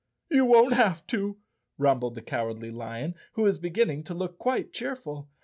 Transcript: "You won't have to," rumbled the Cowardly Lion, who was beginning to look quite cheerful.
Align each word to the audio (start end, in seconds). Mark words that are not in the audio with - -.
"You 0.31 0.45
won't 0.45 0.73
have 0.73 1.05
to," 1.13 1.37
rumbled 1.77 2.15
the 2.15 2.23
Cowardly 2.23 2.71
Lion, 2.71 3.13
who 3.33 3.43
was 3.43 3.59
beginning 3.59 4.03
to 4.05 4.15
look 4.15 4.39
quite 4.39 4.73
cheerful. 4.73 5.29